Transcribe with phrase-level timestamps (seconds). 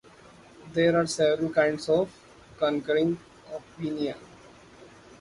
[0.73, 2.11] There are several kinds of
[2.57, 3.19] concurring
[3.53, 4.17] opinion.